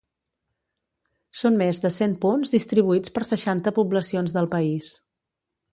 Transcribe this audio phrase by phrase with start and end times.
[1.41, 4.95] Són més de cent punts distribuïts per seixanta poblacions del país.